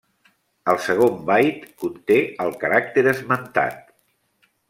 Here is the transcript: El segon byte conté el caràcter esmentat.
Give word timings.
El 0.71 0.79
segon 0.85 1.19
byte 1.27 1.67
conté 1.83 2.17
el 2.47 2.57
caràcter 2.65 3.05
esmentat. 3.13 3.97